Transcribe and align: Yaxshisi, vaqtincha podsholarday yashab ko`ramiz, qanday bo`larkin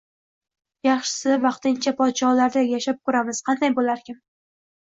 Yaxshisi, 0.87 1.35
vaqtincha 1.43 1.93
podsholarday 2.01 2.73
yashab 2.73 2.99
ko`ramiz, 3.11 3.45
qanday 3.51 3.77
bo`larkin 3.79 4.23